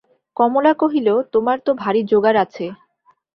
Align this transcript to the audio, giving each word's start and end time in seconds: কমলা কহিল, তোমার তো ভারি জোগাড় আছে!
কমলা 0.37 0.71
কহিল, 0.73 1.07
তোমার 1.33 1.57
তো 1.65 1.71
ভারি 1.81 2.01
জোগাড় 2.11 2.39
আছে! 2.45 2.65